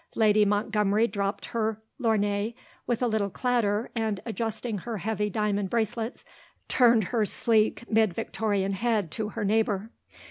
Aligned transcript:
Lady 0.15 0.45
Montgomery 0.45 1.05
dropped 1.05 1.45
her 1.45 1.79
lorgnette 1.99 2.55
with 2.87 3.03
a 3.03 3.07
little 3.07 3.29
clatter 3.29 3.91
and, 3.93 4.19
adjusting 4.25 4.79
her 4.79 4.97
heavy 4.97 5.29
diamond 5.29 5.69
bracelets, 5.69 6.25
turned 6.67 7.03
her 7.03 7.23
sleek 7.23 7.83
mid 7.87 8.11
Victorian 8.11 8.71
head 8.73 9.11
to 9.11 9.29
her 9.29 9.45
neighbour. 9.45 9.91